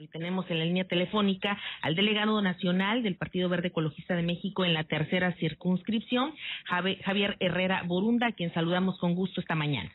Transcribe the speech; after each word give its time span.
Y 0.00 0.08
tenemos 0.08 0.50
en 0.50 0.58
la 0.58 0.64
línea 0.64 0.84
telefónica 0.84 1.58
al 1.82 1.94
delegado 1.94 2.40
nacional 2.42 3.02
del 3.02 3.16
Partido 3.16 3.48
Verde 3.48 3.68
Ecologista 3.68 4.14
de 4.14 4.22
México 4.22 4.64
en 4.64 4.74
la 4.74 4.84
tercera 4.84 5.32
circunscripción, 5.34 6.34
Javier 6.66 7.36
Herrera 7.40 7.82
Borunda, 7.86 8.28
a 8.28 8.32
quien 8.32 8.52
saludamos 8.52 8.98
con 8.98 9.14
gusto 9.14 9.40
esta 9.40 9.54
mañana. 9.54 9.90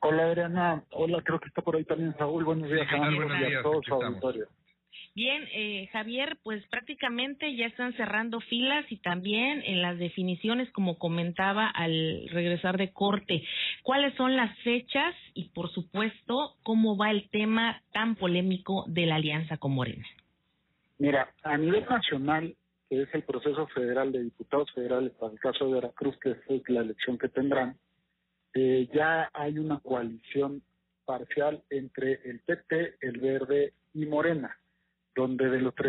Hola 0.00 0.24
Adriana, 0.24 0.84
hola, 0.90 1.22
creo 1.22 1.40
que 1.40 1.48
está 1.48 1.62
por 1.62 1.76
ahí 1.76 1.84
también 1.84 2.14
Saúl, 2.18 2.44
buenos 2.44 2.70
días, 2.70 2.86
a, 2.90 3.62
todos 3.62 3.88
auditorio. 3.88 4.46
Bien, 5.16 5.44
eh, 5.52 5.88
Javier, 5.92 6.36
pues 6.42 6.66
prácticamente 6.66 7.54
ya 7.54 7.66
están 7.66 7.92
cerrando 7.92 8.40
filas 8.40 8.84
y 8.90 8.96
también 8.96 9.62
en 9.64 9.80
las 9.80 9.96
definiciones, 9.96 10.68
como 10.72 10.98
comentaba 10.98 11.68
al 11.68 12.26
regresar 12.32 12.78
de 12.78 12.92
corte, 12.92 13.44
cuáles 13.84 14.12
son 14.16 14.34
las 14.34 14.58
fechas 14.64 15.14
y, 15.32 15.50
por 15.50 15.70
supuesto, 15.70 16.56
cómo 16.64 16.96
va 16.96 17.12
el 17.12 17.30
tema 17.30 17.80
tan 17.92 18.16
polémico 18.16 18.86
de 18.88 19.06
la 19.06 19.14
alianza 19.14 19.56
con 19.56 19.72
Morena. 19.72 20.04
Mira, 20.98 21.32
a 21.44 21.56
nivel 21.58 21.84
nacional, 21.88 22.56
que 22.90 23.02
es 23.02 23.14
el 23.14 23.22
proceso 23.22 23.68
federal 23.68 24.10
de 24.10 24.24
diputados 24.24 24.68
federales 24.72 25.12
para 25.12 25.32
el 25.32 25.38
caso 25.38 25.66
de 25.66 25.74
Veracruz, 25.74 26.18
que 26.18 26.30
es 26.30 26.68
la 26.68 26.80
elección 26.80 27.18
que 27.18 27.28
tendrán, 27.28 27.76
eh, 28.52 28.88
ya 28.92 29.30
hay 29.32 29.60
una 29.60 29.78
coalición 29.78 30.60
parcial 31.04 31.62
entre 31.70 32.14
el 32.28 32.40
PP, 32.40 32.96
el 33.00 33.20
Verde 33.20 33.74
y 33.92 34.06
Morena 34.06 34.56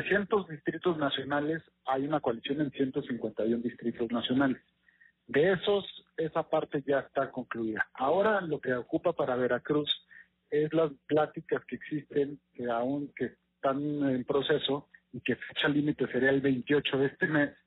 300 0.06 0.48
distritos 0.48 0.98
nacionales 0.98 1.64
hay 1.86 2.06
una 2.06 2.20
coalición 2.20 2.62
en 2.62 2.70
151 2.72 3.58
distritos 3.64 4.12
nacionales. 4.12 4.62
De 5.26 5.54
esos, 5.54 5.84
esa 6.18 6.48
parte 6.48 6.84
ya 6.86 7.00
está 7.00 7.32
concluida. 7.32 7.88
Ahora 7.96 8.42
lo 8.42 8.60
que 8.60 8.74
ocupa 8.76 9.14
para 9.14 9.36
Veracruz 9.36 9.90
es 10.52 10.72
las 10.74 10.92
pláticas 11.08 11.66
que 11.66 11.78
existen, 11.78 12.40
que 12.54 12.70
aún 12.70 13.12
que 13.16 13.34
están 13.56 13.80
en 14.08 14.24
proceso 14.26 14.88
y 15.12 15.22
que 15.22 15.36
fecha 15.36 15.68
límite 15.70 16.06
sería 16.12 16.30
el 16.30 16.42
28 16.42 16.98
de 17.00 17.06
este 17.08 17.28
mes, 17.28 17.58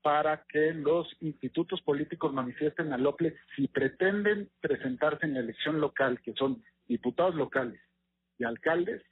para 0.00 0.44
que 0.48 0.72
los 0.74 1.08
institutos 1.20 1.82
políticos 1.82 2.32
manifiesten 2.32 2.92
al 2.92 3.04
OPLE 3.04 3.34
si 3.56 3.66
pretenden 3.66 4.48
presentarse 4.60 5.26
en 5.26 5.34
la 5.34 5.40
elección 5.40 5.80
local, 5.80 6.20
que 6.20 6.34
son 6.34 6.62
diputados 6.86 7.34
locales 7.34 7.80
y 8.38 8.44
alcaldes, 8.44 9.02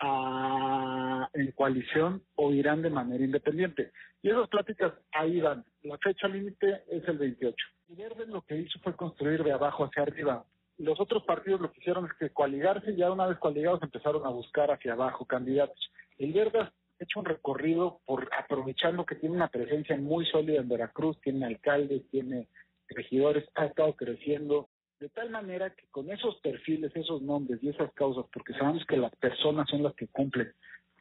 a, 0.00 1.28
en 1.34 1.52
coalición 1.52 2.22
o 2.36 2.52
irán 2.52 2.82
de 2.82 2.90
manera 2.90 3.24
independiente. 3.24 3.92
Y 4.22 4.30
esas 4.30 4.48
pláticas 4.48 4.92
ahí 5.12 5.40
van. 5.40 5.64
La 5.82 5.98
fecha 5.98 6.28
límite 6.28 6.82
es 6.88 7.06
el 7.08 7.18
28. 7.18 7.56
Y 7.88 7.94
Verde 7.94 8.26
lo 8.26 8.42
que 8.42 8.56
hizo 8.56 8.78
fue 8.80 8.96
construir 8.96 9.42
de 9.44 9.52
abajo 9.52 9.84
hacia 9.84 10.02
arriba. 10.02 10.44
Los 10.78 10.98
otros 10.98 11.22
partidos 11.24 11.60
lo 11.60 11.70
que 11.70 11.80
hicieron 11.80 12.06
es 12.06 12.12
que 12.18 12.30
coaligarse 12.30 12.92
y 12.92 12.96
ya 12.96 13.12
una 13.12 13.26
vez 13.26 13.38
coaligados 13.38 13.82
empezaron 13.82 14.26
a 14.26 14.30
buscar 14.30 14.70
hacia 14.70 14.94
abajo 14.94 15.24
candidatos. 15.24 15.78
El 16.18 16.32
Verde 16.32 16.60
ha 16.60 16.72
hecho 16.98 17.20
un 17.20 17.26
recorrido 17.26 18.00
por 18.06 18.28
aprovechando 18.36 19.04
que 19.04 19.14
tiene 19.14 19.36
una 19.36 19.48
presencia 19.48 19.96
muy 19.96 20.26
sólida 20.26 20.60
en 20.60 20.68
Veracruz, 20.68 21.20
tiene 21.20 21.46
alcaldes, 21.46 22.08
tiene 22.10 22.48
regidores, 22.88 23.44
ha 23.54 23.66
estado 23.66 23.94
creciendo, 23.94 24.68
de 25.00 25.08
tal 25.08 25.30
manera 25.30 25.70
que 25.70 25.86
con 25.90 26.10
esos 26.10 26.36
perfiles, 26.36 26.92
esos 26.94 27.22
nombres 27.22 27.62
y 27.62 27.68
esas 27.68 27.92
causas, 27.92 28.24
porque 28.32 28.52
sabemos 28.54 28.84
que 28.86 28.96
las 28.96 29.14
personas 29.16 29.68
son 29.68 29.82
las 29.82 29.94
que 29.94 30.08
cumplen, 30.08 30.52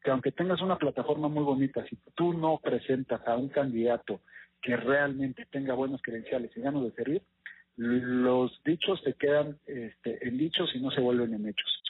que 0.04 0.12
aunque 0.12 0.32
tengas 0.32 0.62
una 0.62 0.78
plataforma 0.78 1.28
muy 1.28 1.44
bonita, 1.44 1.86
si 1.88 1.98
tú 2.16 2.34
no 2.34 2.60
presentas 2.62 3.26
a 3.28 3.38
un 3.38 3.50
candidato 3.50 4.22
que 4.62 4.76
realmente 4.76 5.46
tenga 5.52 5.74
buenos 5.74 6.02
credenciales 6.02 6.52
y 6.56 6.62
ganas 6.62 6.84
de 6.84 6.92
servir, 6.92 7.22
los 7.76 8.62
dichos 8.64 9.02
se 9.04 9.14
quedan 9.14 9.58
este, 9.66 10.28
en 10.28 10.38
dichos 10.38 10.70
y 10.76 10.80
no 10.80 10.92
se 10.92 11.02
vuelven 11.02 11.34
en 11.34 11.48
hechos. 11.48 11.82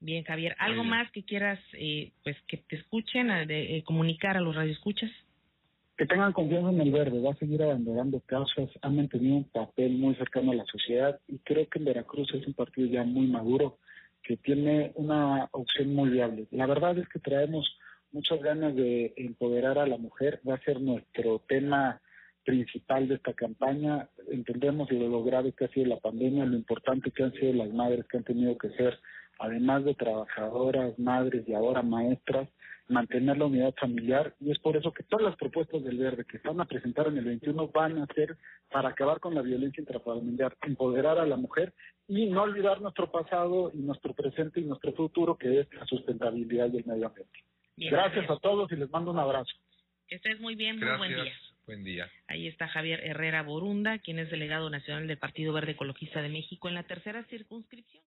Bien, 0.00 0.24
Javier, 0.24 0.54
¿algo 0.58 0.84
más 0.84 1.10
que 1.10 1.24
quieras 1.24 1.58
eh, 1.72 2.12
pues 2.22 2.36
que 2.46 2.58
te 2.58 2.76
escuchen, 2.76 3.28
de, 3.46 3.76
eh, 3.76 3.84
comunicar 3.84 4.36
a 4.36 4.40
los 4.40 4.54
radioescuchas? 4.54 5.10
Que 5.96 6.06
tengan 6.06 6.32
confianza 6.32 6.70
en 6.70 6.80
el 6.80 6.92
verde, 6.92 7.20
va 7.20 7.32
a 7.32 7.36
seguir 7.36 7.62
abandonando 7.62 8.20
causas, 8.26 8.68
ha 8.82 8.90
mantenido 8.90 9.36
un 9.36 9.44
papel 9.44 9.96
muy 9.96 10.14
cercano 10.16 10.52
a 10.52 10.56
la 10.56 10.64
sociedad 10.66 11.18
y 11.26 11.38
creo 11.38 11.68
que 11.68 11.78
en 11.78 11.86
Veracruz 11.86 12.32
es 12.34 12.46
un 12.46 12.52
partido 12.52 12.88
ya 12.88 13.02
muy 13.04 13.26
maduro 13.26 13.78
que 14.22 14.36
tiene 14.36 14.92
una 14.96 15.48
opción 15.52 15.94
muy 15.94 16.10
viable. 16.10 16.46
La 16.50 16.66
verdad 16.66 16.98
es 16.98 17.08
que 17.08 17.18
traemos 17.18 17.78
muchas 18.12 18.42
ganas 18.42 18.74
de 18.74 19.14
empoderar 19.16 19.78
a 19.78 19.86
la 19.86 19.96
mujer, 19.96 20.40
va 20.46 20.54
a 20.54 20.64
ser 20.64 20.80
nuestro 20.80 21.42
tema 21.48 22.00
principal 22.44 23.08
de 23.08 23.16
esta 23.16 23.32
campaña. 23.34 24.08
Entendemos 24.30 24.90
lo 24.90 25.24
grave 25.24 25.52
que 25.52 25.66
ha 25.66 25.68
sido 25.68 25.86
la 25.86 26.00
pandemia, 26.00 26.44
lo 26.44 26.56
importante 26.56 27.10
que 27.10 27.22
han 27.22 27.32
sido 27.32 27.52
las 27.52 27.72
madres 27.72 28.06
que 28.06 28.18
han 28.18 28.24
tenido 28.24 28.56
que 28.58 28.70
ser, 28.70 28.98
además 29.38 29.84
de 29.84 29.94
trabajadoras, 29.94 30.98
madres 30.98 31.46
y 31.48 31.54
ahora 31.54 31.82
maestras, 31.82 32.48
mantener 32.88 33.36
la 33.36 33.46
unidad 33.46 33.74
familiar 33.74 34.34
y 34.40 34.50
es 34.50 34.58
por 34.58 34.76
eso 34.76 34.92
que 34.92 35.02
todas 35.02 35.24
las 35.24 35.36
propuestas 35.36 35.82
del 35.82 35.98
Verde 35.98 36.24
que 36.24 36.36
están 36.36 36.60
a 36.60 36.66
presentar 36.66 37.08
en 37.08 37.18
el 37.18 37.24
21 37.24 37.68
van 37.68 37.98
a 37.98 38.06
ser 38.14 38.36
para 38.70 38.90
acabar 38.90 39.20
con 39.20 39.34
la 39.34 39.42
violencia 39.42 39.80
intrafamiliar, 39.80 40.56
empoderar 40.62 41.18
a 41.18 41.26
la 41.26 41.36
mujer 41.36 41.72
y 42.06 42.26
no 42.26 42.42
olvidar 42.42 42.80
nuestro 42.80 43.10
pasado 43.10 43.72
y 43.74 43.78
nuestro 43.78 44.14
presente 44.14 44.60
y 44.60 44.64
nuestro 44.64 44.92
futuro 44.92 45.36
que 45.36 45.60
es 45.60 45.74
la 45.74 45.84
sustentabilidad 45.86 46.72
y 46.72 46.78
el 46.78 46.86
medio 46.86 47.08
ambiente. 47.08 47.40
gracias, 47.76 48.30
a 48.30 48.36
todos 48.38 48.70
y 48.70 48.76
les 48.76 48.90
mando 48.90 49.10
un 49.10 49.18
abrazo. 49.18 49.52
Que 50.08 50.16
estés 50.16 50.40
muy 50.40 50.54
bien, 50.54 50.78
muy 50.78 50.96
buen 50.96 51.14
día. 51.14 51.32
Buen 51.66 51.82
día. 51.82 52.08
Ahí 52.28 52.46
está 52.46 52.68
Javier 52.68 53.00
Herrera 53.02 53.42
Borunda, 53.42 53.98
quien 53.98 54.20
es 54.20 54.30
delegado 54.30 54.70
nacional 54.70 55.08
del 55.08 55.18
Partido 55.18 55.52
Verde 55.52 55.72
Ecologista 55.72 56.22
de 56.22 56.28
México 56.28 56.68
en 56.68 56.74
la 56.74 56.84
tercera 56.84 57.24
circunscripción. 57.24 58.04